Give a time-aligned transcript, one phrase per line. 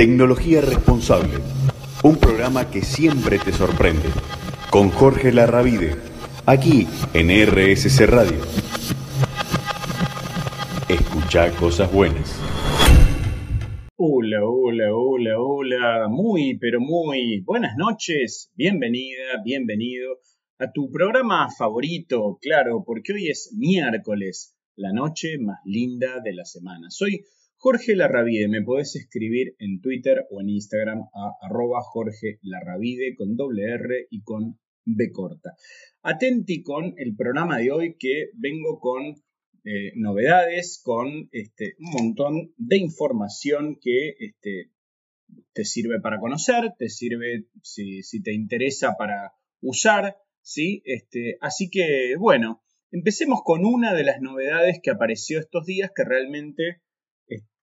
[0.00, 1.34] Tecnología Responsable,
[2.02, 4.08] un programa que siempre te sorprende,
[4.70, 5.94] con Jorge Larravide,
[6.46, 8.38] aquí en RSC Radio.
[10.88, 12.40] Escucha cosas buenas.
[13.96, 20.16] Hola, hola, hola, hola, muy, pero muy buenas noches, bienvenida, bienvenido
[20.58, 26.46] a tu programa favorito, claro, porque hoy es miércoles, la noche más linda de la
[26.46, 26.86] semana.
[26.88, 27.22] Soy
[27.62, 33.36] Jorge Larravide, me podés escribir en Twitter o en Instagram a arroba Jorge Larravide con
[33.36, 35.56] doble R y con B corta.
[36.00, 39.14] Atenti con el programa de hoy que vengo con
[39.64, 44.70] eh, novedades, con este, un montón de información que este,
[45.52, 50.80] te sirve para conocer, te sirve si, te interesa para usar, ¿sí?
[50.86, 56.04] Este, así que, bueno, empecemos con una de las novedades que apareció estos días que
[56.04, 56.80] realmente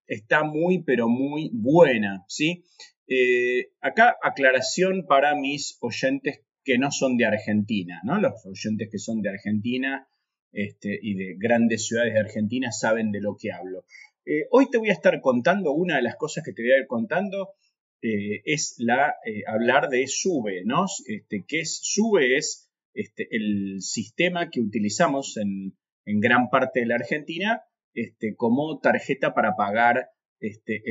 [0.08, 2.64] está muy, pero muy buena, ¿sí?
[3.08, 8.20] Eh, acá aclaración para mis oyentes que no son de Argentina, ¿no?
[8.20, 10.08] Los oyentes que son de Argentina
[10.52, 13.86] este, y de grandes ciudades de Argentina saben de lo que hablo.
[14.26, 16.80] Eh, hoy te voy a estar contando, una de las cosas que te voy a
[16.80, 17.54] ir contando
[18.02, 19.16] eh, es la,
[19.48, 20.86] hablar de SUBE, ¿no?
[21.06, 22.38] Este, ¿Qué es SUBE?
[22.38, 27.62] Es este, el sistema que utilizamos en, en gran parte de la Argentina
[27.98, 30.10] este, como tarjeta para pagar
[30.40, 30.84] este,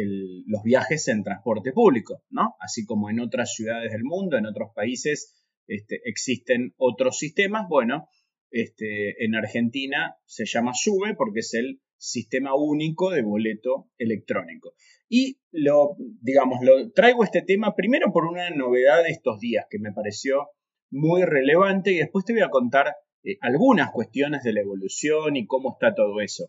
[0.47, 2.25] los viajes en transporte público.
[2.59, 8.09] Así como en otras ciudades del mundo, en otros países este, existen otros sistemas, bueno,
[8.51, 14.75] en Argentina se llama SUBE porque es el sistema único de boleto electrónico.
[15.09, 16.59] Y lo, digamos,
[16.93, 20.49] traigo este tema primero por una novedad de estos días que me pareció
[20.91, 25.47] muy relevante y después te voy a contar eh, algunas cuestiones de la evolución y
[25.47, 26.49] cómo está todo eso.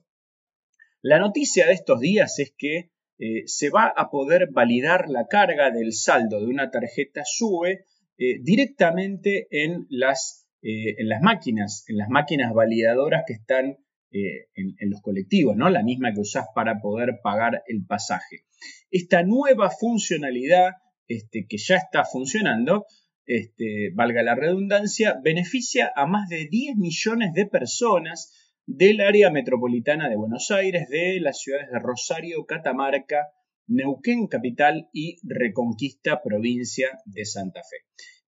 [1.10, 5.72] La noticia de estos días es que eh, se va a poder validar la carga
[5.72, 7.86] del saldo de una tarjeta SUBE
[8.18, 13.78] eh, directamente en las, eh, en las, máquinas, en las máquinas validadoras que están
[14.12, 15.70] en, los colectivos, ¿no?
[15.70, 18.44] La misma que usás para poder pagar el pasaje.
[18.92, 20.72] Esta nueva funcionalidad
[21.08, 22.86] este, que ya está funcionando,
[23.26, 28.34] este, valga la redundancia, beneficia a más de 10 millones de personas
[28.68, 33.30] del área metropolitana de Buenos Aires, de las ciudades de Rosario, Catamarca,
[33.66, 37.78] Neuquén Capital y Reconquista Provincia de Santa Fe.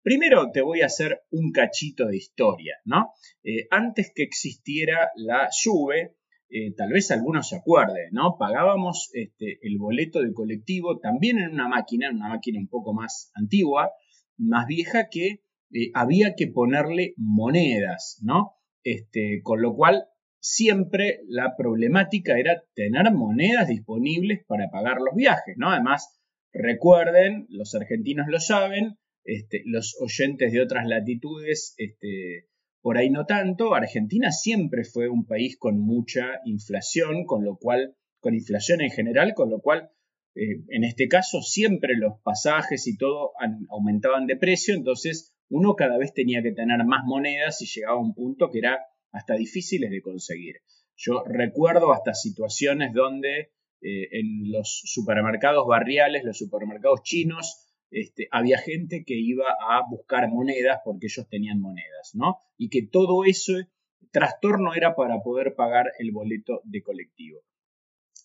[0.01, 3.11] Primero te voy a hacer un cachito de historia, ¿no?
[3.43, 6.15] Eh, antes que existiera la SUBE,
[6.49, 8.37] eh, tal vez algunos se acuerden, ¿no?
[8.39, 12.93] Pagábamos este, el boleto de colectivo también en una máquina, en una máquina un poco
[12.93, 13.91] más antigua,
[14.37, 18.53] más vieja, que eh, había que ponerle monedas, ¿no?
[18.83, 20.05] Este, con lo cual
[20.39, 25.71] siempre la problemática era tener monedas disponibles para pagar los viajes, ¿no?
[25.71, 26.19] Además,
[26.53, 32.47] recuerden, los argentinos lo saben, este, los oyentes de otras latitudes, este,
[32.81, 37.95] por ahí no tanto, Argentina siempre fue un país con mucha inflación, con lo cual,
[38.19, 39.91] con inflación en general, con lo cual,
[40.35, 43.33] eh, en este caso, siempre los pasajes y todo
[43.69, 48.01] aumentaban de precio, entonces uno cada vez tenía que tener más monedas y llegaba a
[48.01, 48.79] un punto que era
[49.11, 50.55] hasta difíciles de conseguir.
[50.95, 58.57] Yo recuerdo hasta situaciones donde eh, en los supermercados barriales, los supermercados chinos, este, había
[58.57, 62.37] gente que iba a buscar monedas porque ellos tenían monedas, ¿no?
[62.57, 63.69] Y que todo ese
[64.11, 67.39] trastorno era para poder pagar el boleto de colectivo.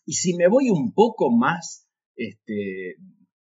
[0.05, 2.97] Y si me voy un poco más, este,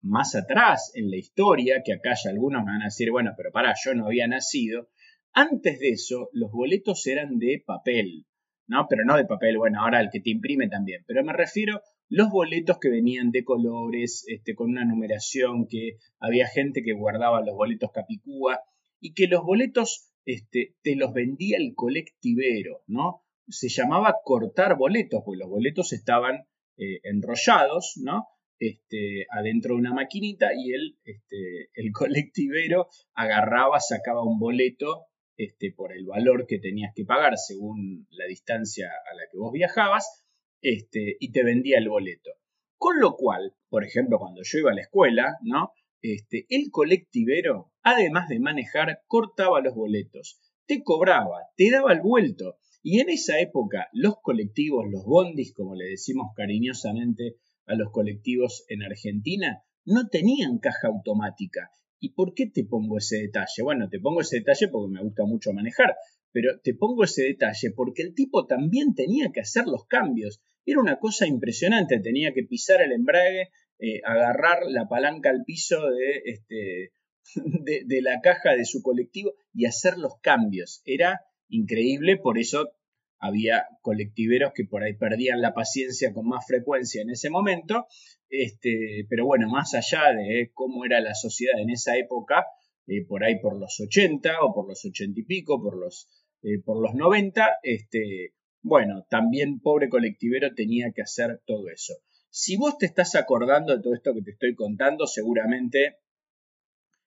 [0.01, 3.51] más atrás en la historia, que acá ya algunos me van a decir, bueno, pero
[3.51, 4.89] para, yo no había nacido,
[5.37, 8.25] antes de eso, los boletos eran de papel,
[8.65, 8.87] ¿no?
[8.89, 11.03] Pero no de papel, bueno, ahora el que te imprime también.
[11.05, 16.47] Pero me refiero los boletos que venían de colores, este, con una numeración, que había
[16.47, 18.61] gente que guardaba los boletos capicúa
[18.99, 23.21] y que los boletos este, te los vendía el colectivero, ¿no?
[23.47, 28.25] Se llamaba cortar boletos, porque los boletos estaban eh, enrollados, ¿no?
[28.57, 35.05] Este, adentro de una maquinita y el, este, el colectivero agarraba, sacaba un boleto
[35.37, 39.51] este, por el valor que tenías que pagar según la distancia a la que vos
[39.53, 40.25] viajabas,
[40.61, 42.31] este, y te vendía el boleto.
[42.77, 45.71] Con lo cual, por ejemplo, cuando yo iba a la escuela, ¿no?
[46.01, 52.57] Este, el colectivero, además de manejar, cortaba los boletos, te cobraba, te daba el vuelto.
[52.83, 58.65] Y en esa época, los colectivos, los bondis, como le decimos cariñosamente a los colectivos
[58.69, 63.63] en Argentina, no tenían caja automática ¿Y por qué te pongo ese detalle?
[63.63, 65.95] Bueno, te pongo ese detalle porque me gusta mucho manejar,
[66.31, 70.41] pero te pongo ese detalle porque el tipo también tenía que hacer los cambios.
[70.65, 73.49] Era una cosa impresionante, tenía que pisar el embrague
[73.79, 76.93] eh, agarrar la palanca al piso de, este,
[77.85, 80.81] de, la caja de su colectivo y hacer los cambios.
[80.85, 82.71] Era increíble, por eso
[83.19, 87.87] había colectiveros que por ahí perdían la paciencia con más frecuencia en ese momento,
[88.29, 92.45] este, pero bueno, más allá de cómo era la sociedad en esa época,
[92.87, 96.07] eh, por ahí por los 80 o por los 80 y pico, por los,
[96.43, 101.93] eh, por los 90, este, bueno, también pobre colectivero tenía que hacer todo eso.
[102.29, 105.97] Si vos te estás acordando de todo esto que te estoy contando, seguramente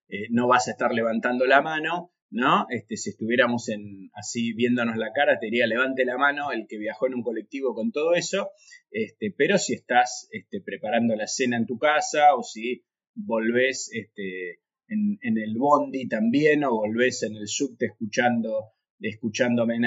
[0.08, 2.66] eh, no vas a estar levantando la mano, ¿no?
[2.70, 6.78] Este, si estuviéramos en, así viéndonos la cara, te diría levante la mano el que
[6.78, 8.50] viajó en un colectivo con todo eso,
[8.90, 12.84] este, pero si estás este, preparando la cena en tu casa o si
[13.14, 19.84] volvés este, en, el bondi también o volvés en el subte escuchando, escuchándome en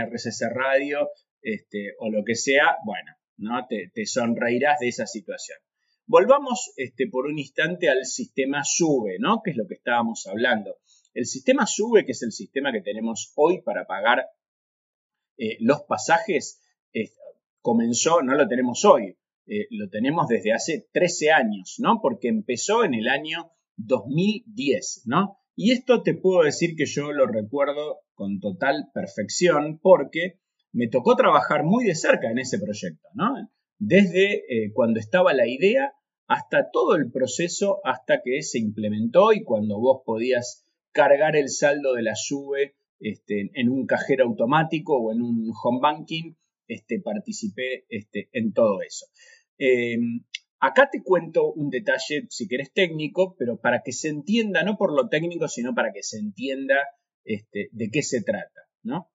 [0.54, 1.10] Radio
[1.42, 3.66] este, o lo que sea, bueno, ¿no?
[3.68, 5.58] Te, te sonreirás de esa situación.
[6.06, 9.42] Volvamos este, por un instante al sistema SUBE, ¿no?
[9.44, 10.78] Que es lo que estábamos hablando.
[11.14, 14.26] El sistema SUBE, que es el sistema que tenemos hoy para pagar
[15.38, 16.60] eh, los pasajes,
[17.64, 19.18] comenzó, no lo tenemos hoy,
[19.48, 22.00] eh, lo tenemos desde hace 13 años, ¿no?
[22.02, 25.38] Porque empezó en el año 2010, ¿no?
[25.56, 30.40] Y esto te puedo decir que yo lo recuerdo con total perfección porque
[30.72, 33.34] me tocó trabajar muy de cerca en ese proyecto, ¿no?
[33.78, 35.94] desde eh, cuando estaba la idea
[36.28, 40.63] hasta todo el proceso hasta que se implementó y cuando vos podías
[40.94, 45.80] cargar el saldo de la SUBE este, en un cajero automático o en un home
[45.82, 46.36] banking,
[46.68, 49.08] este, participé este, en todo eso.
[49.58, 50.24] Em,
[50.60, 54.94] acá te cuento un detalle, si querés técnico, pero para que se entienda, no por
[54.94, 56.76] lo técnico, sino para que se entienda
[57.26, 59.10] este, de qué se trata, ¿no?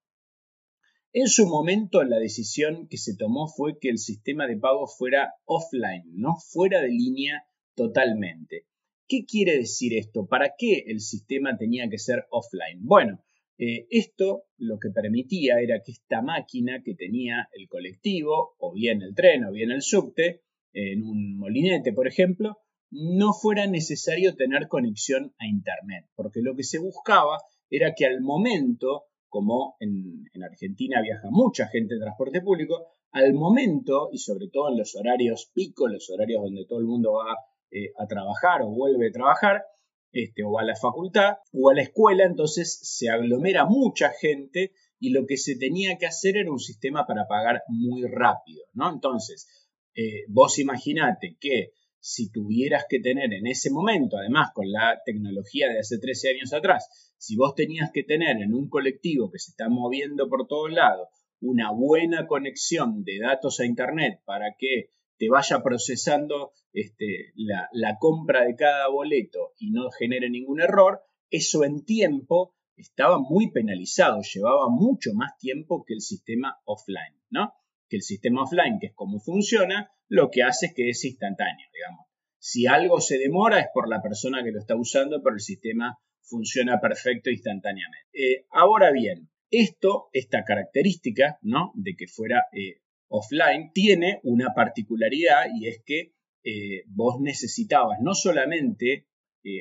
[1.12, 5.34] En su momento la decisión que se tomó fue que el sistema de pago fuera
[5.46, 7.44] offline, no fuera de línea
[7.74, 8.66] totalmente.
[9.08, 10.26] ¿Qué quiere decir esto?
[10.26, 12.80] ¿Para qué el sistema tenía que ser offline?
[12.82, 13.20] Bueno,
[13.58, 19.02] eh, esto lo que permitía era que esta máquina que tenía el colectivo, o bien
[19.02, 22.58] el tren, o bien el subte, en un molinete, por ejemplo,
[22.90, 27.38] no fuera necesario tener conexión a Internet, porque lo que se buscaba
[27.70, 34.08] era que al momento como en, Argentina viaja mucha gente en transporte público, al momento,
[34.12, 37.36] y sobre todo en los horarios pico, los horarios donde todo el mundo va
[37.70, 39.64] eh, a trabajar o vuelve a trabajar,
[40.10, 45.10] este, o a la facultad o a la escuela, entonces se aglomera mucha gente y
[45.10, 48.90] lo que se tenía que hacer era un sistema para pagar muy rápido, ¿no?
[48.92, 55.00] Entonces, eh, vos imaginate que si tuvieras que tener en ese momento, además con la
[55.04, 59.38] tecnología de hace 13 años atrás, si vos tenías que tener en un colectivo que
[59.38, 61.08] se está moviendo por todos lados
[61.40, 68.44] una buena conexión de datos a Internet para que te vaya procesando este, la, compra
[68.44, 74.68] de cada boleto y no genere ningún error, eso en tiempo estaba muy penalizado, llevaba
[74.68, 77.52] mucho más tiempo que el sistema offline, ¿no?
[77.88, 81.66] Que el sistema offline, que es como funciona, lo que hace es que es instantáneo,
[81.72, 82.06] digamos.
[82.38, 85.98] Si algo se demora es por la persona que lo está usando, pero el sistema
[86.20, 88.08] funciona perfecto instantáneamente.
[88.12, 91.72] Eh, ahora bien, esto, esta característica, ¿no?
[91.74, 96.14] De que fuera eh, offline, tiene una particularidad y es que
[96.44, 99.06] eh, vos necesitabas no solamente,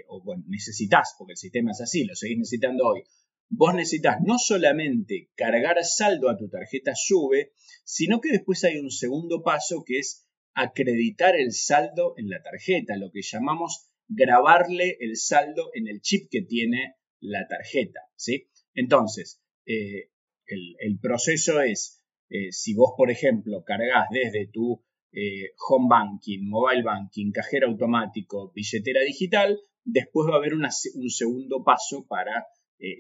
[0.10, 3.04] o bueno, necesitas, porque el sistema es así, lo seguís necesitando hoy,
[3.50, 7.52] vos necesitas no solamente cargar saldo a tu tarjeta SUBE,
[7.84, 12.98] sino que después hay un segundo paso que es acreditar el saldo en la tarjeta,
[12.98, 18.00] lo que llamamos grabarle el saldo en el chip que tiene la tarjeta.
[18.16, 18.50] ¿sí?
[18.74, 20.10] Entonces, eh,
[20.48, 21.97] el, proceso es,
[22.30, 28.52] eh, si vos, por ejemplo, cargas desde tu eh, home banking, mobile banking, cajero automático,
[28.54, 30.70] billetera digital, después va a haber un
[31.10, 32.46] segundo paso para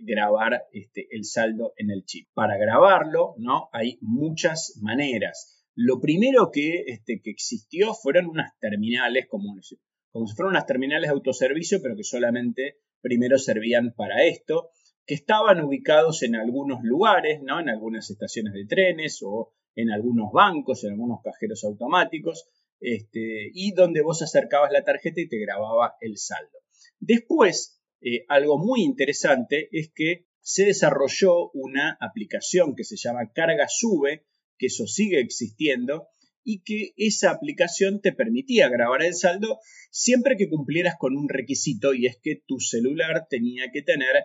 [0.02, 2.30] grabar este, el saldo en el chip.
[2.34, 3.70] Para grabarlo, ¿no?
[3.74, 5.64] Hay muchas maneras.
[5.76, 9.78] Lo primero que, este, que existió fueron unas terminales comunes
[10.18, 14.72] como si fueran unas terminales de autoservicio, pero que solamente primero servían para esto,
[15.08, 17.62] que estaban ubicados en algunos lugares, ¿no?
[17.62, 22.50] En algunas estaciones de trenes o en algunos bancos, en algunos cajeros automáticos,
[22.82, 26.60] este, y donde vos acercabas la tarjeta y te grababa el saldo.
[27.00, 33.68] Después, eh, algo muy interesante es que se desarrolló una aplicación que se llama Carga
[33.70, 34.26] Sube,
[34.58, 36.10] que eso sigue existiendo,
[36.44, 39.60] y que esa aplicación te permitía grabar el saldo
[39.90, 44.16] siempre que cumplieras con un requisito y es que tu celular tenía que tener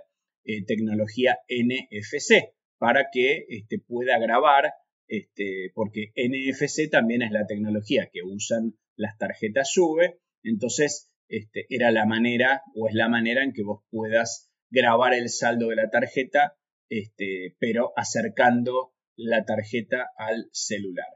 [0.45, 4.73] eh, tecnología NFC para que este, pueda grabar,
[5.07, 11.91] este, porque NFC también es la tecnología que usan las tarjetas SUBE Entonces, este, era
[11.93, 15.91] la manera o es la manera en que vos puedas grabar el saldo de la
[15.91, 16.57] tarjeta,
[16.89, 21.07] este, pero acercando la tarjeta al celular.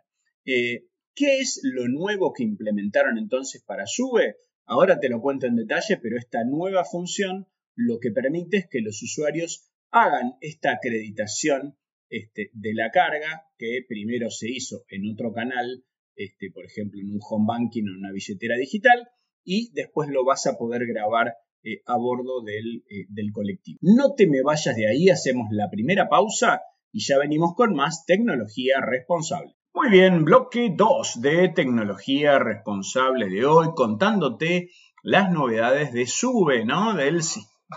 [0.45, 4.37] Eh, ¿Qué es lo nuevo que implementaron entonces para Sube?
[4.66, 8.80] Ahora te lo cuento en detalle, pero esta nueva función lo que permite es que
[8.80, 11.76] los usuarios hagan esta acreditación
[12.09, 15.85] este, de la carga que primero se hizo en otro canal,
[16.16, 19.09] este, por ejemplo en un home banking o en una billetera digital,
[19.45, 23.78] y después lo vas a poder grabar eh, a bordo del, eh, del colectivo.
[23.83, 28.04] No te me vayas de ahí, hacemos la primera pausa y ya venimos con más
[28.06, 29.54] tecnología responsable.
[29.75, 34.71] Muy bien, bloque 2 de tecnología responsable de hoy, contándote
[35.02, 36.95] las novedades de SUBE, ¿no?
[36.95, 37.21] Del,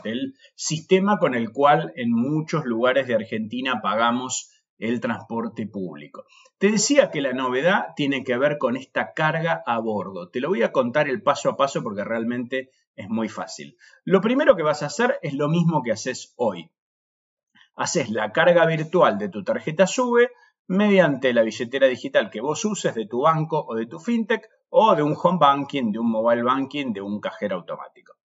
[0.04, 6.26] del sistema con el cual en muchos lugares de Argentina pagamos el transporte público.
[6.58, 10.30] Te decía que la novedad tiene que ver con esta carga a bordo.
[10.30, 13.78] Te lo voy a contar el paso a paso porque realmente es muy fácil.
[14.04, 16.70] Lo primero que vas a hacer es lo mismo que haces hoy.
[17.76, 20.32] Haces la carga virtual de tu tarjeta SUBE
[20.68, 24.96] mediante la billetera digital que vos uses de tu banco o de tu fintech o
[24.96, 28.19] de un home banking, de un mobile banking, de un cajero automático.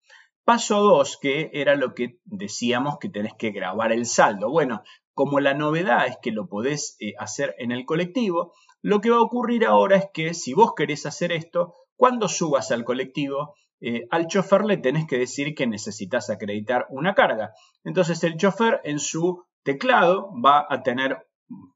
[0.44, 4.50] Paso 2, que era lo que decíamos que tenés que grabar el saldo.
[4.50, 4.82] Bueno,
[5.14, 9.16] como la novedad es que lo podés eh, hacer en el colectivo, lo que va
[9.16, 14.06] a ocurrir ahora es que si vos querés hacer esto, cuando subas al colectivo, eh,
[14.10, 17.52] al chofer le tenés que decir que necesitas acreditar una carga.
[17.82, 21.26] Entonces el chofer en su teclado va a tener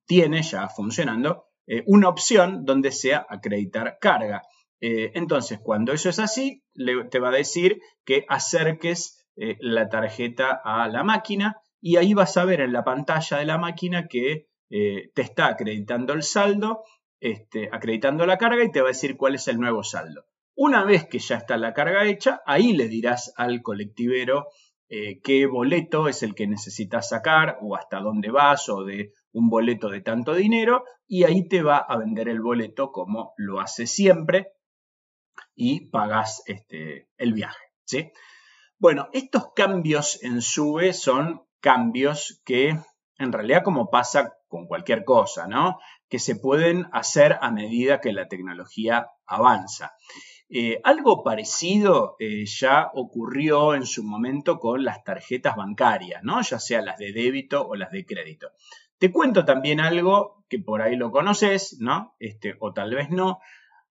[0.06, 4.42] tiene ya funcionando eh, una opción donde sea acreditar carga.
[4.80, 6.62] Eh, entonces, cuando eso es así,
[7.10, 12.36] te va a decir que acerques eh, la tarjeta a la máquina y ahí vas
[12.36, 16.84] a ver en la pantalla de la máquina que te está acreditando el saldo,
[17.20, 20.26] este, acreditando la carga y te va a decir cuál es el nuevo saldo.
[20.54, 24.48] Una vez que ya está la carga hecha, ahí le dirás al colectivero
[24.88, 29.88] qué boleto es el que necesitas sacar o hasta dónde vas o de un boleto
[29.88, 34.52] de tanto dinero y ahí te va a vender el boleto como lo hace siempre
[35.60, 37.58] y pagas este, el viaje.
[37.84, 38.12] ¿sí?
[38.78, 42.78] Bueno, estos cambios en SUBE son cambios que
[43.18, 45.80] en realidad como pasa con cualquier cosa, ¿no?
[46.08, 49.94] Que se pueden hacer a medida que la tecnología avanza.
[50.48, 56.40] Eh, algo parecido eh, ya ocurrió en su momento con las tarjetas bancarias, ¿no?
[56.40, 58.52] Ya sea las de débito o las de crédito.
[58.98, 62.14] Te cuento también algo que por ahí lo conoces, ¿no?
[62.20, 63.40] Este, o tal vez no.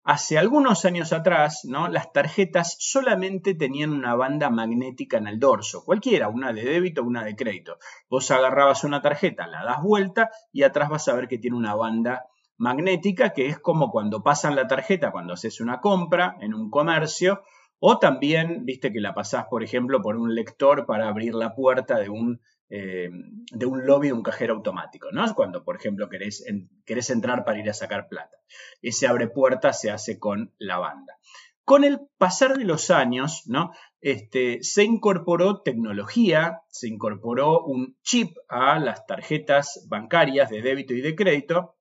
[0.09, 1.89] Hace algunos años atrás, ¿no?
[1.89, 7.05] Las tarjetas solamente tenían una banda magnética en el dorso, cualquiera, una de débito o
[7.05, 7.77] una de crédito.
[8.09, 11.75] Vos agarrabas una tarjeta, la das vuelta y atrás vas a ver que tiene una
[11.75, 16.69] banda magnética que es como cuando pasan la tarjeta cuando haces una compra en un
[16.69, 17.41] comercio
[17.79, 21.99] o también, viste que la pasás, por ejemplo, por un lector para abrir la puerta
[21.99, 23.09] de un eh,
[23.51, 25.33] de un lobby de un cajero automático, ¿no?
[25.35, 26.43] Cuando, por ejemplo, querés,
[26.85, 28.37] querés, entrar para ir a sacar plata.
[28.81, 31.17] Ese abre puertas se hace con la banda.
[31.63, 33.71] Con el pasar de los años, ¿no?
[34.01, 41.01] Este, se incorporó tecnología, se incorporó un chip a las tarjetas bancarias de débito y
[41.01, 41.77] de crédito.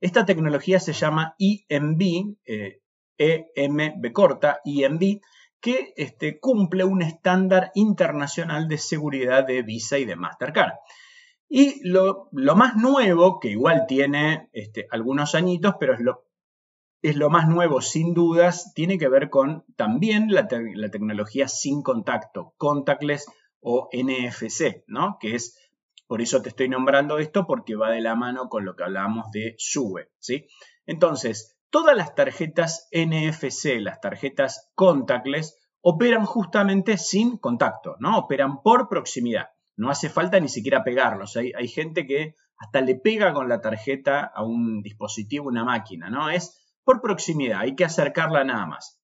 [0.00, 2.80] Esta tecnología se llama EMB, eh,
[3.18, 5.20] EMB corta, EMB,
[5.62, 10.72] que este, cumple un estándar internacional de seguridad de Visa y de Mastercard.
[11.48, 16.26] Y lo, más nuevo, que igual tiene este, algunos añitos, pero es lo,
[17.00, 22.54] es lo, más nuevo sin dudas, tiene que ver con también la, tecnología sin contacto,
[22.56, 23.26] contactless
[23.60, 25.18] o NFC, ¿no?
[25.20, 25.56] Que es,
[26.08, 29.30] por eso te estoy nombrando esto, porque va de la mano con lo que hablábamos
[29.30, 30.48] de SUBE, ¿sí?
[30.86, 38.18] Entonces, Todas las tarjetas NFC, las tarjetas contactless, operan justamente sin contacto, ¿no?
[38.18, 39.46] Operan por proximidad.
[39.74, 41.34] No hace falta ni siquiera pegarlos.
[41.34, 46.28] Hay, gente que hasta le pega con la tarjeta a un dispositivo, una máquina, ¿no?
[46.28, 49.00] Es por proximidad, hay que acercarla nada más.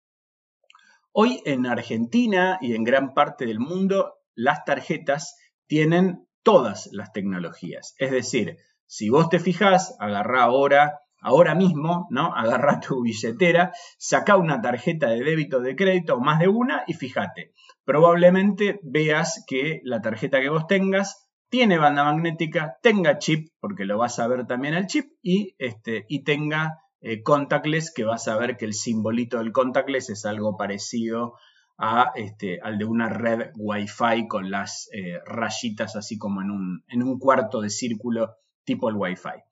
[1.13, 7.95] Hoy en Argentina y en gran parte del mundo, las tarjetas tienen todas las tecnologías.
[7.97, 8.57] Es decir,
[8.87, 12.33] si vos te fijás, agarrá ahora ahora mismo, ¿no?
[12.35, 16.93] Agarra tu billetera, saca una tarjeta de débito de crédito o más de una y
[16.93, 17.51] fíjate,
[17.85, 23.97] probablemente veas que la tarjeta que vos tengas tiene banda magnética, tenga chip, porque lo
[23.97, 28.37] vas a ver también el chip, y, este, y tenga eh, contactless, que vas a
[28.37, 31.35] ver que el simbolito del contactless es algo parecido
[31.77, 36.83] a, este, al de una red Wi-Fi con las eh, rayitas así como en un,
[36.87, 39.43] en un cuarto de círculo tipo el Wi-Fi.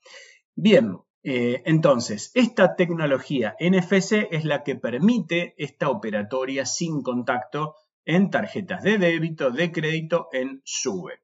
[0.55, 8.29] Bien, Eh, entonces, esta tecnología NFC es la que permite esta operatoria sin contacto en
[8.29, 11.23] tarjetas de débito, de crédito, en SUBE.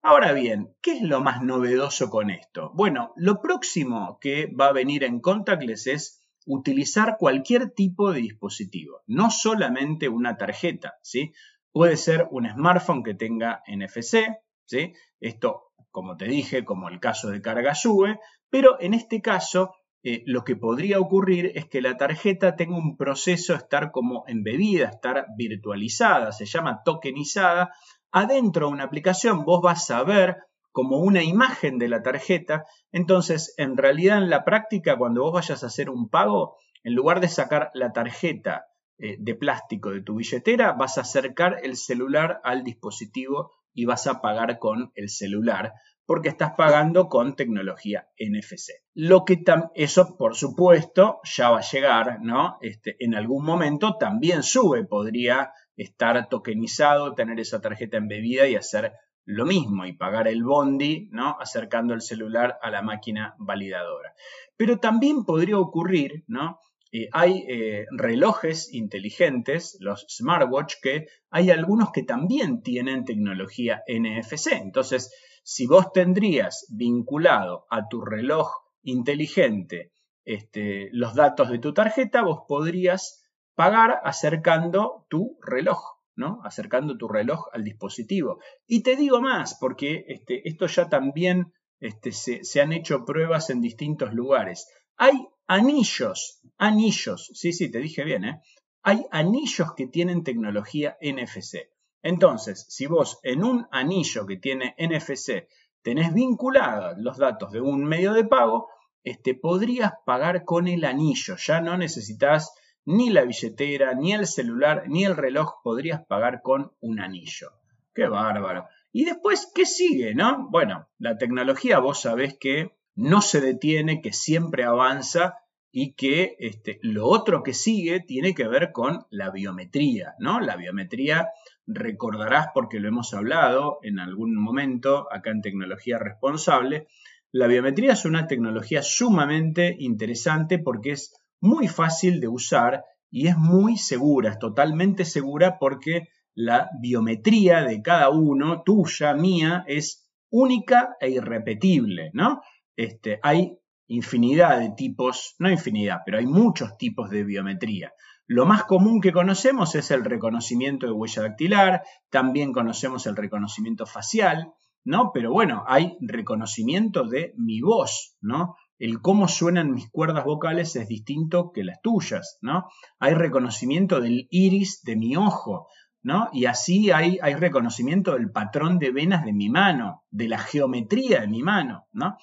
[0.00, 2.70] Ahora bien, ¿qué es lo más novedoso con esto?
[2.74, 9.02] Bueno, lo próximo que va a venir en contactless es utilizar cualquier tipo de dispositivo,
[9.08, 11.32] no solamente una tarjeta, ¿sí?
[11.72, 14.18] Puede ser un smartphone que tenga NFC,
[14.66, 14.92] ¿sí?
[15.18, 18.20] Esto, como te dije, como el caso de carga sube,
[18.56, 22.96] pero en este caso eh, lo que podría ocurrir es que la tarjeta tenga un
[22.96, 27.74] proceso, estar como embebida, estar virtualizada, se llama tokenizada,
[28.12, 30.38] adentro de una aplicación vos vas a ver
[30.72, 35.62] como una imagen de la tarjeta, entonces en realidad en la práctica cuando vos vayas
[35.62, 40.14] a hacer un pago, en lugar de sacar la tarjeta eh, de plástico de tu
[40.14, 45.74] billetera, vas a acercar el celular al dispositivo y vas a pagar con el celular
[46.06, 48.72] porque estás pagando con tecnología NFC.
[48.94, 49.42] Lo que
[49.74, 52.58] eso, por supuesto, ya va a llegar, ¿no?
[52.60, 58.92] Este, en algún momento también sube, podría estar tokenizado, tener esa tarjeta embebida y hacer
[59.24, 61.36] lo mismo y pagar el bondi, ¿no?
[61.40, 64.14] Acercando el celular a la máquina validadora.
[64.56, 66.60] Pero también podría ocurrir, ¿no?
[66.92, 74.52] Eh, hay eh, relojes inteligentes, los smartwatch, que hay algunos que también tienen tecnología NFC.
[74.52, 75.12] Entonces,
[75.48, 78.50] si vos tendrías vinculado a tu reloj
[78.82, 79.92] inteligente
[80.24, 83.22] este, los datos de tu tarjeta, vos podrías
[83.54, 85.78] pagar acercando tu reloj.
[86.16, 86.40] ¿no?
[86.42, 88.40] Acercando tu reloj al dispositivo.
[88.66, 93.60] Y te digo más, porque este, esto ya también este, se, han hecho pruebas en
[93.60, 94.66] distintos lugares.
[94.96, 98.40] Hay anillos, anillos, sí, sí, te dije bien, ¿eh?
[98.82, 101.68] Hay anillos que tienen tecnología NFC.
[102.02, 105.48] Entonces, si vos en un anillo que tiene NFC
[105.82, 108.68] tenés vinculados los datos de un medio de pago,
[109.04, 111.36] este, podrías pagar con el anillo.
[111.36, 112.52] Ya no necesitas
[112.84, 117.50] ni la billetera, ni el celular, ni el reloj podrías pagar con un anillo.
[117.94, 118.66] Qué bárbaro.
[118.92, 120.48] Y después, ¿qué sigue, no?
[120.50, 125.36] Bueno, la tecnología vos sabés que no se detiene, que siempre avanza
[125.70, 130.40] y que este, lo otro que sigue tiene que ver con la biometría, ¿no?
[130.40, 131.28] La biometría,
[131.66, 136.86] recordarás porque lo hemos hablado en algún momento acá en Tecnología Responsable,
[137.32, 143.36] la biometría es una tecnología sumamente interesante porque es muy fácil de usar y es
[143.36, 150.96] muy segura, es totalmente segura porque la biometría de cada uno, tuya, mía, es única
[151.00, 152.42] e irrepetible, ¿no?
[152.76, 157.92] Este, hay infinidad de tipos, no infinidad, pero hay muchos tipos de biometría.
[158.26, 163.86] Lo más común que conocemos es el reconocimiento de huella dactilar, también conocemos el reconocimiento
[163.86, 164.52] facial,
[164.84, 165.10] ¿no?
[165.12, 168.56] Pero bueno, hay reconocimiento de mi voz, ¿no?
[168.78, 172.68] el cómo suenan mis cuerdas vocales es distinto que las tuyas, ¿no?
[172.98, 175.68] Hay reconocimiento del iris de mi ojo,
[176.02, 176.28] ¿no?
[176.32, 181.22] Y así hay, hay reconocimiento del patrón de venas de mi mano, de la geometría
[181.22, 182.16] de mi mano, ¿no?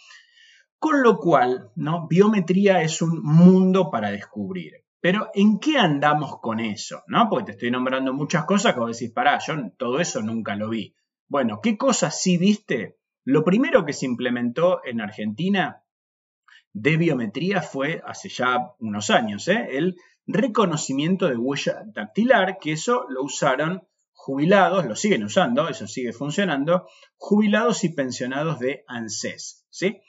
[0.78, 2.08] Con lo cual, ¿no?
[2.08, 4.83] Biometría es un mundo para descubrir.
[5.04, 7.04] Pero ¿en qué andamos con eso?
[7.08, 7.28] ¿No?
[7.30, 10.70] Porque te estoy nombrando muchas cosas que vos decís, pará, yo todo eso nunca lo
[10.70, 10.96] vi.
[11.28, 13.00] Bueno, ¿qué cosas sí viste?
[13.26, 15.84] Lo primero que se implementó en Argentina
[16.72, 19.68] de biometría fue hace ya unos años, ¿eh?
[19.72, 26.13] el reconocimiento de huella dactilar, que eso lo usaron jubilados, lo siguen usando, eso sigue
[26.13, 26.88] funcionando,
[27.18, 29.66] jubilados y pensionados de ANSES.
[29.70, 30.00] ¿sí?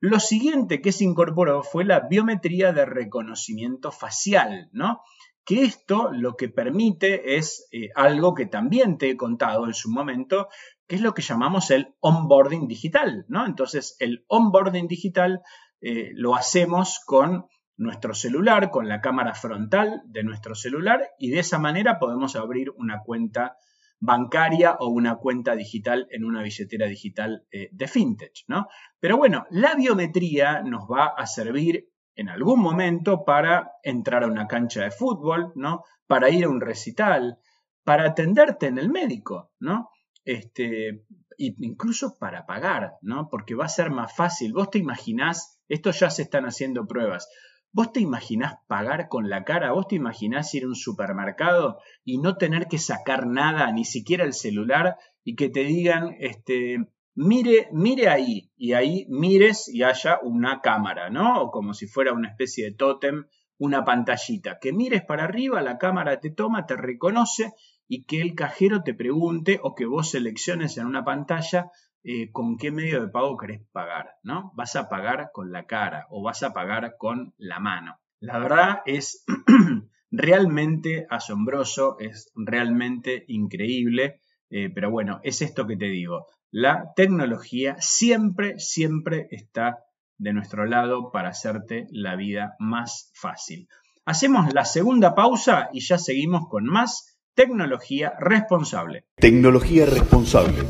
[0.00, 5.02] Lo siguiente que se incorporó fue la biometría de reconocimiento facial, ¿no?
[5.44, 9.90] que esto lo que permite es eh, algo que también te he contado en su
[9.90, 10.48] momento,
[10.86, 13.46] que es lo que llamamos el onboarding digital, ¿no?
[13.46, 15.40] Entonces, el onboarding digital
[15.80, 21.40] eh, lo hacemos con nuestro celular, con la cámara frontal de nuestro celular y de
[21.40, 23.56] esa manera podemos abrir una cuenta
[24.00, 28.66] bancaria o una cuenta digital en una billetera digital eh, de fintech, ¿no?
[28.98, 34.46] Pero bueno, la biometría nos va a servir en algún momento para entrar a una
[34.46, 35.84] cancha de fútbol, ¿no?
[36.06, 37.38] Para ir a un recital,
[37.84, 39.90] para atenderte en el médico, ¿no?
[40.24, 41.04] Este,
[41.36, 43.28] incluso para pagar, ¿no?
[43.30, 44.52] Porque va a ser más fácil.
[44.52, 47.28] Vos te imaginás, esto ya se están haciendo pruebas.
[47.72, 49.72] ¿Vos te imaginás pagar con la cara?
[49.72, 54.24] ¿Vos te imaginás ir a un supermercado y no tener que sacar nada, ni siquiera
[54.24, 56.78] el celular, y que te digan, este,
[57.14, 61.42] mire, mire ahí, y ahí mires y haya una cámara, ¿no?
[61.42, 63.26] O como si fuera una especie de tótem,
[63.58, 64.58] una pantallita.
[64.58, 67.52] Que mires para arriba, la cámara te toma, te reconoce
[67.86, 71.70] y que el cajero te pregunte o que vos selecciones en una pantalla
[72.02, 74.52] eh, con qué medio de pago querés pagar, ¿no?
[74.54, 77.98] ¿Vas a pagar con la cara o vas a pagar con la mano?
[78.20, 79.24] La verdad es
[80.10, 86.26] realmente asombroso, es realmente increíble, eh, pero bueno, es esto que te digo.
[86.50, 89.84] La tecnología siempre, siempre está
[90.18, 93.68] de nuestro lado para hacerte la vida más fácil.
[94.04, 99.04] Hacemos la segunda pausa y ya seguimos con más tecnología responsable.
[99.16, 100.64] Tecnología responsable,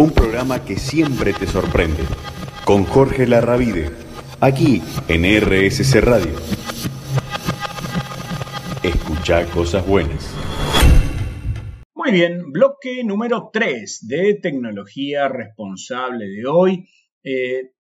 [0.00, 2.02] un programa que siempre te sorprende.
[2.64, 3.90] Con Jorge Larravide,
[4.40, 6.32] aquí en RSC Radio.
[8.82, 10.34] Escucha cosas buenas.
[11.94, 16.88] Muy bien, bloque número 3 de tecnología responsable de hoy.
[17.22, 17.72] Eh,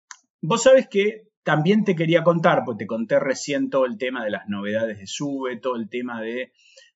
[0.40, 4.31] vos sabés que también te quería contar, pues te conté recién todo el tema de
[4.31, 6.50] las novedades de SUBE, todo el tema de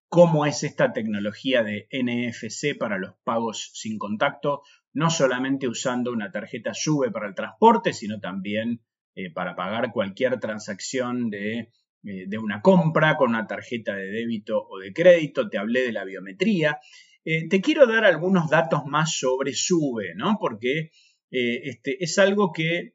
[0.09, 6.31] cómo es esta tecnología de NFC para los pagos sin contacto, no solamente usando una
[6.31, 8.81] tarjeta SUBE para el transporte, sino también
[9.15, 11.71] eh, para pagar cualquier transacción de,
[12.05, 15.49] eh, de, una compra con una tarjeta de débito o de crédito.
[15.49, 16.79] Te hablé de la biometría.
[17.25, 20.39] Eh, te quiero dar algunos datos más sobre SUBE, ¿no?
[20.41, 20.91] Porque
[21.31, 22.95] este, es algo que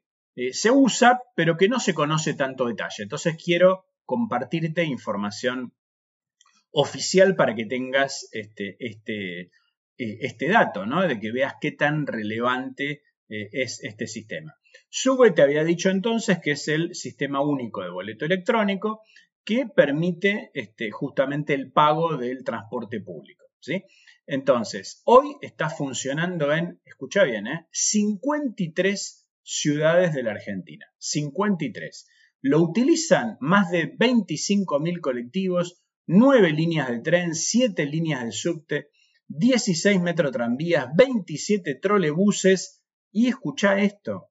[0.52, 3.02] se usa, pero que no se conoce tanto detalle.
[3.02, 5.72] Entonces quiero compartirte información
[6.70, 9.50] oficial para que tengas este, este,
[9.98, 11.06] eh, este dato, ¿no?
[11.06, 14.54] De que veas qué tan relevante eh, es este sistema.
[14.88, 19.02] SUBE te había dicho entonces que es el sistema único de boleto electrónico
[19.44, 23.44] que permite este, justamente el pago del transporte público.
[23.60, 23.84] ¿sí?
[24.26, 27.66] Entonces, hoy está funcionando en, escucha bien, ¿eh?
[27.70, 32.06] 53 ciudades de la Argentina, 53.
[32.42, 38.90] Lo utilizan más de 25.000 colectivos, 9 líneas de tren, 7 líneas de subte,
[39.28, 40.00] 16
[40.32, 44.30] tranvías, 27 trolebuses y escucha esto,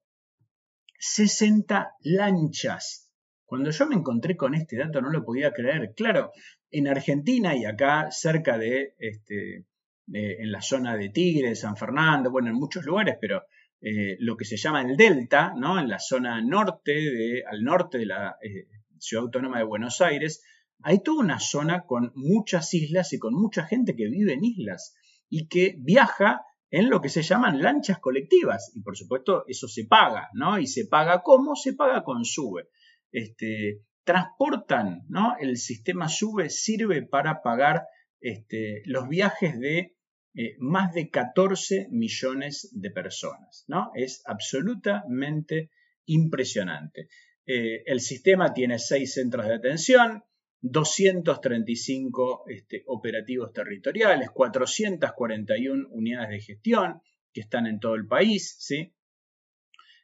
[0.98, 3.10] 60 lanchas.
[3.44, 5.94] Cuando yo me encontré con este dato no lo podía creer.
[5.96, 6.32] Claro,
[6.70, 9.64] en Argentina y acá cerca de, este,
[10.12, 13.44] en la zona de Tigre, San Fernando, bueno, en muchos lugares, pero
[13.80, 15.78] eh, lo que se llama el Delta, ¿no?
[15.78, 18.66] en la zona norte, de, al norte de la eh,
[18.98, 20.42] Ciudad Autónoma de Buenos Aires,
[20.82, 24.94] hay toda una zona con muchas islas y con mucha gente que vive en islas
[25.28, 28.72] y que viaja en lo que se llaman lanchas colectivas.
[28.74, 30.58] Y por supuesto eso se paga, ¿no?
[30.58, 31.56] Y se paga ¿cómo?
[31.56, 32.68] Se paga con SUBE.
[33.10, 35.36] Este, transportan, ¿no?
[35.40, 37.86] El sistema SUBE sirve para pagar
[38.20, 39.98] este, los viajes de
[40.34, 43.64] eh, más de 14 millones de personas.
[43.66, 43.90] ¿no?
[43.94, 45.70] Es absolutamente
[46.06, 47.08] impresionante.
[47.44, 50.22] Eh, el sistema tiene seis centros de atención,
[50.60, 57.00] 235 este, operativos territoriales, 441 unidades de gestión
[57.32, 58.94] que están en todo el país, ¿sí?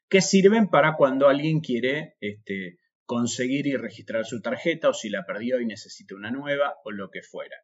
[0.09, 5.25] que sirven para cuando alguien quiere este, conseguir y registrar su tarjeta o si la
[5.27, 7.57] perdió y necesita una nueva o lo que fuera.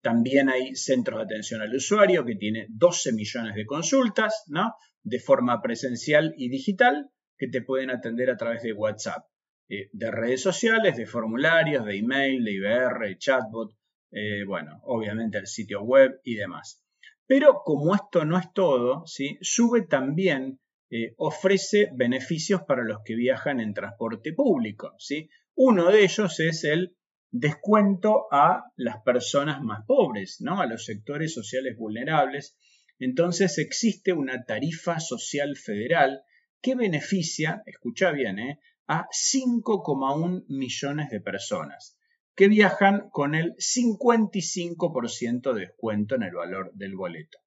[0.00, 4.74] También hay centros de atención al usuario que tiene 12 millones de consultas, ¿no?
[5.02, 9.24] De forma presencial y digital que te pueden atender a través de WhatsApp,
[9.70, 13.72] eh, de redes sociales, de formularios, de email, de IBR, chatbot,
[14.10, 16.84] eh, bueno, obviamente el sitio web y demás.
[17.26, 19.38] Pero como esto no es todo, ¿sí?
[19.40, 20.58] Sube también
[20.92, 24.92] eh, ofrece beneficios para los que viajan en transporte público.
[24.98, 25.30] ¿sí?
[25.54, 26.96] Uno de ellos es el
[27.30, 30.60] descuento a las personas más pobres, ¿no?
[30.60, 32.56] a los sectores sociales vulnerables.
[32.98, 36.24] Entonces existe una tarifa social federal
[36.60, 38.58] que beneficia, escucha bien, ¿eh?
[38.92, 41.96] A 5,1 millones de personas
[42.34, 47.38] que viajan con el 55% de descuento en el valor del boleto.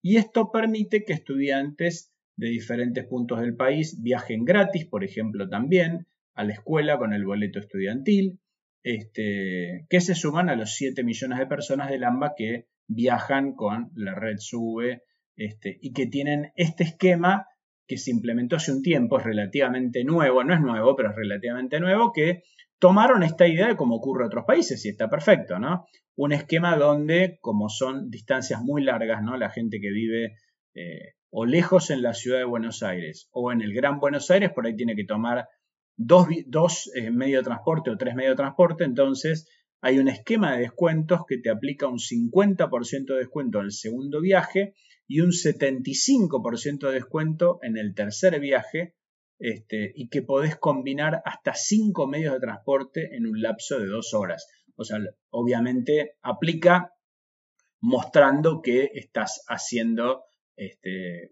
[0.00, 6.06] Y esto permite que estudiantes de diferentes puntos del país viajen gratis, por ejemplo, también
[6.34, 8.38] a la escuela con el boleto estudiantil,
[8.84, 13.90] este, que se suman a los 7 millones de personas del AMBA que viajan con
[13.96, 15.02] la red SUBE
[15.34, 17.48] este, y que tienen este esquema
[17.86, 21.80] que se implementó hace un tiempo, es relativamente nuevo, no es nuevo, pero es relativamente
[21.80, 22.42] nuevo, que
[22.78, 25.86] tomaron esta idea de cómo ocurre en otros países y está perfecto, ¿no?
[26.16, 29.36] Un esquema donde, como son distancias muy largas, ¿no?
[29.36, 30.36] La gente que vive
[30.74, 34.50] eh, o lejos en la ciudad de Buenos Aires o en el Gran Buenos Aires,
[34.52, 35.46] por ahí tiene que tomar
[35.96, 39.48] dos, eh, medios de transporte o tres medios de transporte, entonces
[39.82, 44.20] hay un esquema de descuentos que te aplica un 50% de descuento en el segundo
[44.20, 44.74] viaje
[45.06, 48.94] y un 75% de descuento en el tercer viaje
[49.38, 54.14] este, y que podés combinar hasta cinco medios de transporte en un lapso de dos
[54.14, 54.46] horas.
[54.76, 54.98] O sea,
[55.30, 56.92] obviamente aplica
[57.80, 60.22] mostrando que estás haciendo
[60.56, 61.30] este,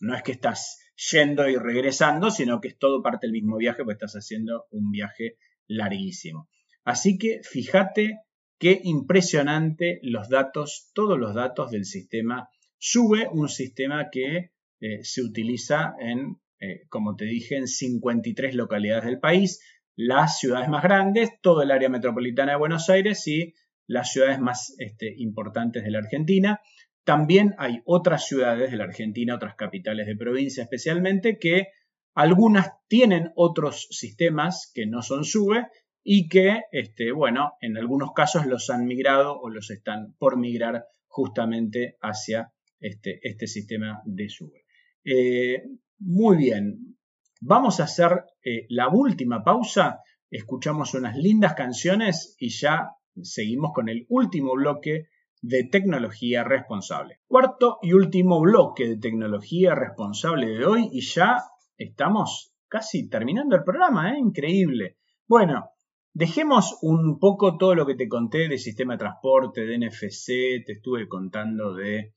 [0.00, 0.80] no es que estás
[1.12, 4.90] yendo y regresando, sino que es todo parte del mismo viaje, porque estás haciendo un
[4.90, 6.48] viaje larguísimo.
[6.84, 8.20] Así que fíjate
[8.58, 15.22] qué impresionante los datos, todos los datos del sistema sube, un sistema que eh, se
[15.22, 19.60] utiliza en, eh, como te dije, en 53 localidades del país,
[19.96, 23.54] las ciudades más grandes, todo el área metropolitana de Buenos Aires y
[23.86, 26.60] las ciudades más este, importantes de la Argentina.
[27.04, 31.68] También hay otras ciudades de la Argentina, otras capitales de provincia especialmente, que
[32.14, 35.66] algunas tienen otros sistemas que no son SUBE
[36.04, 40.84] y que, este, bueno, en algunos casos los han migrado o los están por migrar
[41.08, 44.66] justamente hacia este, este sistema de SUBE.
[45.02, 45.62] Eh,
[45.98, 46.98] muy bien,
[47.40, 52.90] vamos a hacer eh, la última pausa, escuchamos unas lindas canciones y ya
[53.22, 55.08] seguimos con el último bloque
[55.40, 57.20] de tecnología responsable.
[57.26, 61.44] Cuarto y último bloque de tecnología responsable de hoy y ya
[61.78, 64.18] estamos casi terminando el programa, ¿eh?
[64.18, 64.96] increíble.
[65.26, 65.70] Bueno,
[66.14, 70.72] dejemos un poco todo lo que te conté de sistema de transporte, de NFC, te
[70.72, 72.14] estuve contando de,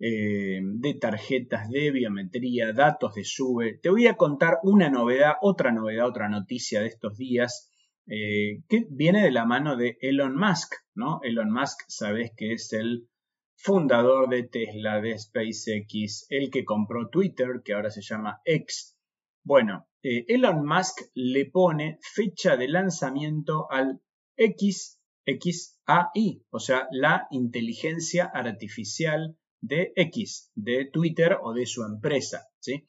[0.00, 3.78] eh, de tarjetas de biometría, datos de SUBE.
[3.82, 7.70] Te voy a contar una novedad, otra novedad, otra noticia de estos días
[8.06, 11.20] eh, que viene de la mano de Elon Musk, ¿no?
[11.22, 13.08] Elon Musk, sabes que es el
[13.56, 18.96] fundador de Tesla, de SpaceX, el que compró Twitter, que ahora se llama X.
[19.44, 24.00] Bueno, eh, Elon Musk le pone fecha de lanzamiento al
[24.36, 32.46] X, XAI, o sea, la inteligencia artificial de X, de Twitter o de su empresa,
[32.60, 32.86] ¿sí?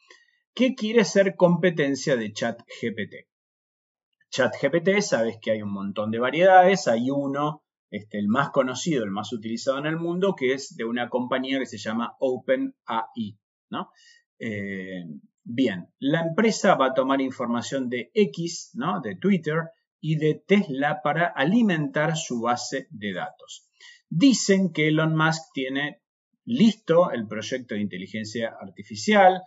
[0.54, 3.28] ¿Qué quiere ser competencia de ChatGPT?
[4.30, 9.12] ChatGPT, sabes que hay un montón de variedades, hay uno, este, el más conocido, el
[9.12, 13.40] más utilizado en el mundo, que es de una compañía que se llama OpenAI,
[13.72, 13.92] ¿no?
[14.38, 15.04] Eh,
[15.50, 19.02] bien, la empresa va a tomar información de X, ¿no?
[19.02, 23.68] De Twitter y de Tesla para alimentar su base de datos.
[24.10, 26.02] Dicen que Elon Musk tiene
[26.46, 29.42] listo el proyecto de inteligencia artificial,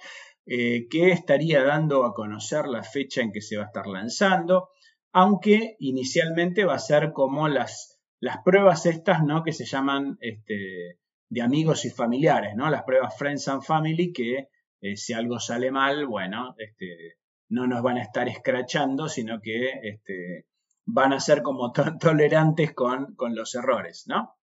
[0.44, 4.70] eh, que estaría dando a conocer la fecha en que se va a estar lanzando,
[5.12, 9.44] aunque inicialmente va a ser como las, las pruebas estas, ¿no?
[9.44, 12.68] Que se llaman este, de amigos y familiares, ¿no?
[12.70, 14.48] Las pruebas Friends and Family, que
[14.82, 17.16] eh, si algo sale mal, bueno, este,
[17.48, 20.46] no nos van a estar escrachando, sino que este,
[20.84, 24.36] van a ser como tolerantes con, los errores, ¿no?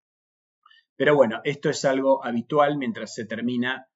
[0.96, 3.86] Pero bueno, esto es algo habitual mientras se termina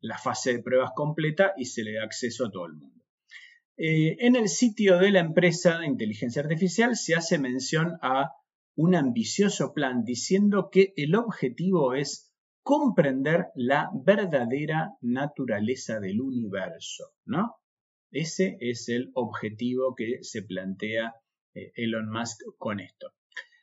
[0.00, 3.04] la fase de pruebas completa y se le da acceso a todo el mundo.
[3.78, 8.32] Eh, en el sitio de la empresa de inteligencia artificial se hace mención a
[8.74, 12.25] un ambicioso plan diciendo que el objetivo es
[12.66, 17.58] comprender la verdadera naturaleza del universo, ¿no?
[18.10, 21.14] Ese es el objetivo que se plantea
[21.54, 23.12] eh, Elon Musk con esto.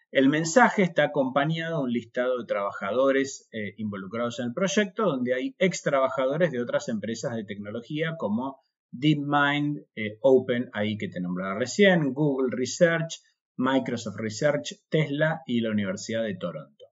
[0.09, 5.33] El mensaje está acompañado de un listado de trabajadores eh, involucrados en el proyecto, donde
[5.33, 11.19] hay ex trabajadores de otras empresas de tecnología como DeepMind, eh, Open, ahí que te
[11.19, 13.21] nombraba recién, Google Research,
[13.57, 16.82] Microsoft Research, Tesla y la Universidad de Toronto.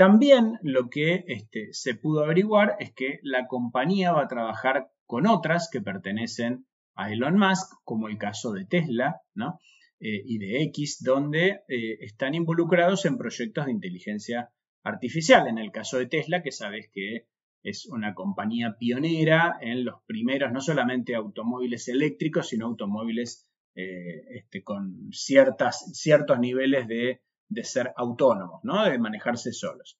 [0.00, 5.26] También lo que este, se pudo averiguar es que la compañía va a trabajar con
[5.26, 9.20] otras que pertenecen a Elon Musk, como el caso de Tesla.
[9.36, 14.48] Eh, y de X, donde eh, están involucrados en proyectos de inteligencia
[14.82, 15.46] artificial.
[15.48, 17.26] En el caso de Tesla, que sabes que
[17.62, 24.62] es una compañía pionera en los primeros, no solamente automóviles eléctricos, sino automóviles eh, este,
[24.62, 28.84] con ciertos niveles de, de ser autónomos, ¿no?
[28.84, 29.98] de manejarse solos.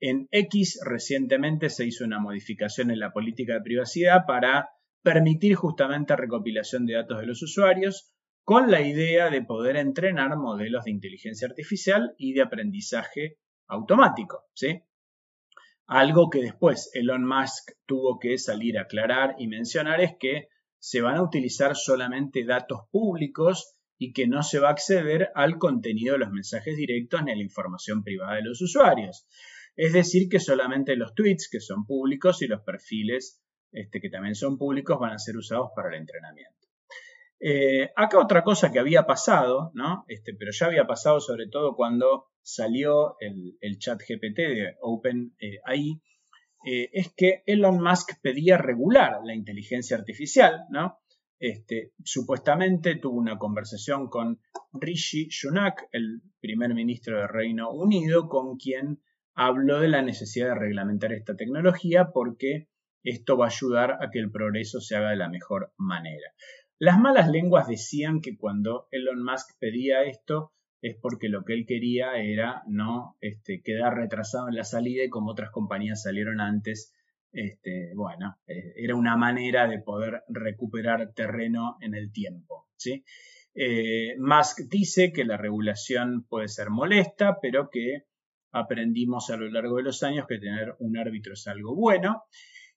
[0.00, 4.68] En X recientemente se hizo una modificación en la política de privacidad para
[5.02, 8.12] permitir justamente recopilación de datos de los usuarios,
[8.44, 14.44] con la idea de poder entrenar modelos de inteligencia artificial y de aprendizaje automático.
[14.54, 14.82] ¿sí?
[15.86, 21.00] Algo que después Elon Musk tuvo que salir a aclarar y mencionar es que se
[21.00, 26.14] van a utilizar solamente datos públicos y que no se va a acceder al contenido
[26.14, 29.26] de los mensajes directos ni a la información privada de los usuarios.
[29.76, 34.34] Es decir, que solamente los tweets que son públicos y los perfiles este, que también
[34.34, 36.54] son públicos van a ser usados para el entrenamiento.
[37.40, 40.04] Eh, acá otra cosa que había pasado, ¿no?
[40.08, 46.00] Este, pero ya había pasado sobre todo cuando salió el, chat GPT de OpenAI,
[46.66, 50.98] eh, es que Elon Musk pedía regular la inteligencia artificial, ¿no?
[51.38, 54.40] Este, supuestamente tuvo una conversación con
[54.72, 59.00] Rishi Sunak, el primer ministro del Reino Unido, con quien
[59.34, 62.68] habló de la necesidad de reglamentar esta tecnología porque
[63.04, 66.32] esto va a ayudar a que el progreso se haga de la mejor manera.
[66.78, 71.66] Las malas lenguas decían que cuando Elon Musk pedía esto es porque lo que él
[71.66, 76.92] quería era no este, quedar retrasado en la salida y como otras compañías salieron antes,
[77.32, 82.68] este, bueno, eh, era una manera de poder recuperar terreno en el tiempo.
[82.76, 83.04] ¿sí?
[83.54, 88.04] Eh, Musk dice que la regulación puede ser molesta, pero que
[88.52, 92.24] aprendimos a lo largo de los años que tener un árbitro es algo bueno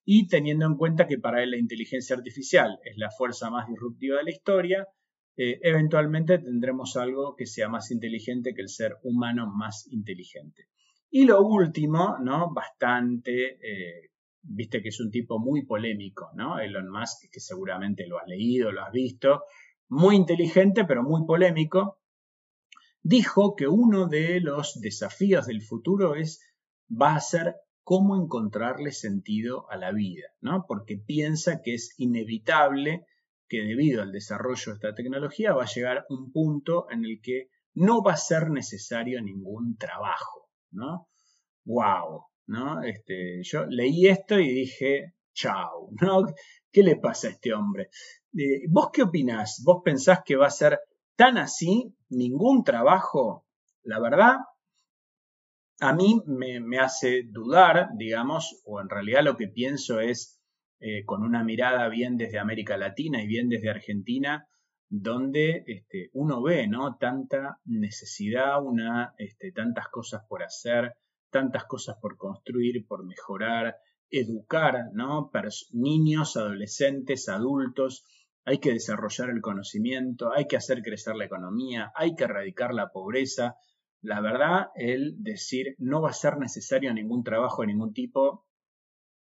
[0.03, 4.17] y teniendo en cuenta que para él la inteligencia artificial es la fuerza más disruptiva
[4.17, 4.87] de la historia,
[5.37, 10.67] eh, eventualmente tendremos algo que sea más inteligente que el ser humano más inteligente.
[11.09, 12.53] Y lo último, ¿no?
[12.53, 13.59] Bastante,
[14.43, 16.60] viste que es un tipo muy polémico, ¿no?
[16.60, 19.43] Elon Musk, que seguramente lo has leído, lo has visto,
[19.88, 21.99] muy inteligente, pero muy polémico,
[23.04, 26.41] dijo que uno de los desafíos del futuro es,
[26.89, 30.65] va a ser cómo encontrarle sentido a la vida, ¿no?
[30.67, 33.06] Porque piensa que es inevitable
[33.47, 37.49] que debido al desarrollo de esta tecnología va a llegar un punto en el que
[37.73, 41.10] no va a ser necesario ningún trabajo, ¿no?
[41.65, 42.31] ¡Wow!
[42.51, 42.83] ¿No?
[42.83, 46.25] Este, yo leí esto y dije, chao, ¿no?
[46.71, 47.89] ¿Qué le pasa a este hombre?
[48.37, 49.61] Eh, ¿Vos qué opinás?
[49.65, 50.79] ¿Vos pensás que va a ser
[51.15, 53.45] tan así, ningún trabajo?
[53.83, 54.35] La verdad,
[55.79, 60.39] a mí me, hace dudar, digamos, o en realidad lo que pienso es,
[60.79, 64.47] eh, con una mirada bien desde América Latina y bien desde Argentina,
[64.89, 66.97] donde este, uno ve, ¿no?
[66.97, 70.95] Tanta necesidad, una, este, tantas cosas por hacer,
[71.32, 73.78] tantas cosas por construir, por mejorar,
[74.12, 75.32] educar, ¿no?
[75.72, 78.04] niños, adolescentes, adultos,
[78.46, 82.91] hay que desarrollar el conocimiento, hay que hacer crecer la economía, hay que erradicar la
[82.91, 83.56] pobreza.
[84.02, 88.46] La verdad, el decir no va a ser necesario ningún trabajo de ningún tipo,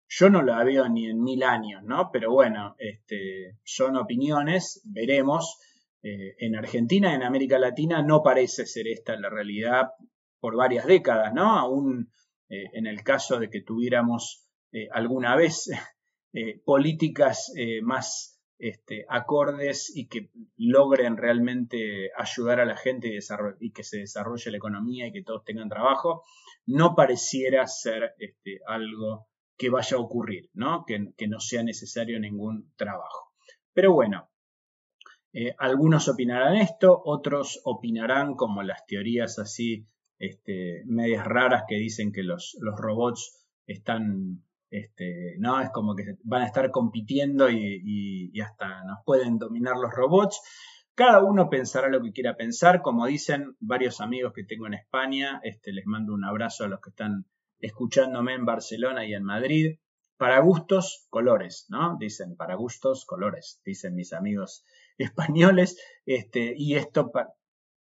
[0.08, 2.10] yo no la veo ni en mil años, ¿no?
[2.12, 5.60] Pero bueno, este, son opiniones, veremos.
[6.04, 9.88] Eh, en Argentina, en América Latina, no parece ser esta la realidad
[10.46, 11.58] por varias décadas, ¿no?
[11.58, 12.12] Aún
[12.50, 15.72] eh, en el caso de que tuviéramos eh, alguna vez
[16.66, 23.18] políticas más este, acordes y que logren realmente ayudar a la gente
[23.60, 26.24] y, que se desarrolle la economía y que todos tengan trabajo,
[26.66, 29.28] no pareciera ser este, algo
[29.58, 30.86] que vaya a ocurrir, ¿no?
[30.86, 33.32] Que, no sea necesario ningún trabajo.
[33.74, 34.30] Pero bueno,
[35.34, 39.88] eh, algunos opinarán esto, otros opinarán como las teorías así
[40.20, 45.62] este, medias raras que dicen que los, los robots están este, ¿no?
[45.62, 50.42] Es como que van a estar compitiendo y, hasta nos pueden dominar los robots.
[50.96, 52.82] Cada uno pensará lo que quiera pensar.
[52.82, 56.82] Como dicen varios amigos que tengo en España, este, les mando un abrazo a los
[56.82, 57.26] que están
[57.60, 59.80] escuchándome en Barcelona y en Madrid.
[60.18, 61.98] Para gustos, colores, ¿no?
[62.00, 64.64] Dicen, para gustos, colores, dicen mis amigos
[64.98, 65.78] españoles.
[66.06, 67.12] Este, y esto,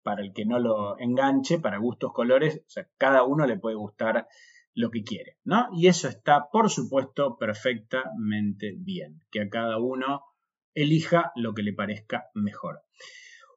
[0.04, 3.76] para el que no lo enganche, para gustos, colores, o sea, cada uno le puede
[3.76, 4.28] gustar
[4.76, 5.68] lo que quiere, ¿no?
[5.74, 10.22] Y eso está, por supuesto, perfectamente bien, que a cada uno
[10.74, 12.82] elija lo que le parezca mejor.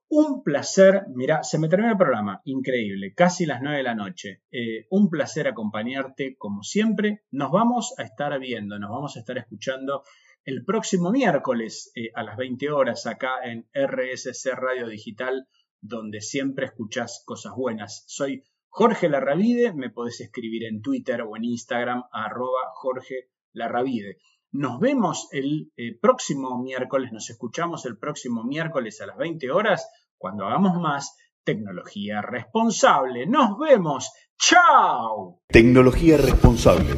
[0.08, 4.42] Un placer, mira, se me termina el programa, increíble, casi las 9 de la noche.
[4.52, 7.24] Eh, un placer acompañarte como siempre.
[7.32, 10.04] Nos vamos a estar viendo, nos vamos a estar escuchando
[10.44, 15.48] el próximo miércoles eh, a las 20 horas acá en RSC Radio Digital,
[15.88, 18.04] donde siempre escuchas cosas buenas.
[18.06, 24.18] Soy Jorge Larravide, me podés escribir en Twitter o en Instagram, arroba Jorge Larravide.
[24.52, 29.88] Nos vemos el eh, próximo miércoles, nos escuchamos el próximo miércoles a las 20 horas
[30.18, 33.26] cuando hagamos más tecnología responsable.
[33.26, 34.12] Nos vemos.
[34.38, 35.40] ¡Chao!
[35.48, 36.90] Tecnología responsable.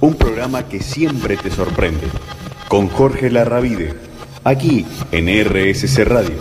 [0.00, 2.06] Un programa que siempre te sorprende.
[2.68, 3.94] Con Jorge Larravide.
[4.44, 6.36] Aquí en RSC Radio.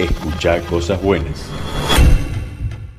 [0.00, 1.50] Escucha cosas buenas.